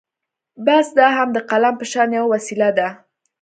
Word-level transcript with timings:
بس 0.65 0.87
دا 0.97 1.07
هم 1.17 1.29
د 1.33 1.37
قلم 1.49 1.73
په 1.79 1.85
شان 1.91 2.09
يوه 2.17 2.27
وسيله 2.33 2.69
ده. 2.77 2.87